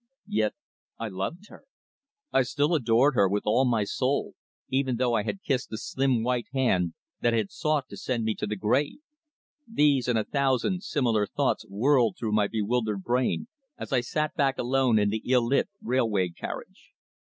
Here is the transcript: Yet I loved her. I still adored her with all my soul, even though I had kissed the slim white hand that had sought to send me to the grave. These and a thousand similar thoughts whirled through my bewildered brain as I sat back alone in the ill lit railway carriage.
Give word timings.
Yet 0.33 0.55
I 0.97 1.09
loved 1.09 1.49
her. 1.49 1.65
I 2.31 2.41
still 2.41 2.73
adored 2.73 3.13
her 3.13 3.29
with 3.29 3.45
all 3.45 3.65
my 3.65 3.83
soul, 3.83 4.33
even 4.67 4.95
though 4.95 5.13
I 5.13 5.21
had 5.21 5.43
kissed 5.43 5.69
the 5.69 5.77
slim 5.77 6.23
white 6.23 6.47
hand 6.53 6.95
that 7.19 7.33
had 7.35 7.51
sought 7.51 7.87
to 7.89 7.97
send 7.97 8.23
me 8.23 8.33
to 8.33 8.47
the 8.47 8.55
grave. 8.55 8.97
These 9.71 10.07
and 10.07 10.17
a 10.17 10.23
thousand 10.25 10.81
similar 10.81 11.27
thoughts 11.27 11.67
whirled 11.69 12.17
through 12.17 12.31
my 12.31 12.47
bewildered 12.47 13.03
brain 13.03 13.47
as 13.77 13.93
I 13.93 14.01
sat 14.01 14.33
back 14.33 14.57
alone 14.57 14.97
in 14.97 15.09
the 15.11 15.21
ill 15.23 15.45
lit 15.45 15.69
railway 15.83 16.29
carriage. 16.29 16.93